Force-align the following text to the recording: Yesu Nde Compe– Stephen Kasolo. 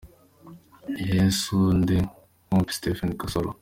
Yesu 1.11 1.55
Nde 1.79 1.97
Compe– 2.47 2.71
Stephen 2.77 3.11
Kasolo. 3.19 3.51